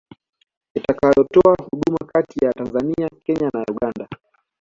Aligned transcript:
itakayotoa 0.75 1.61
huduma 1.71 1.97
kati 2.13 2.45
ya 2.45 2.53
Tanzania 2.53 3.09
Kenya 3.25 3.49
na 3.53 3.63
Uganda 3.71 4.07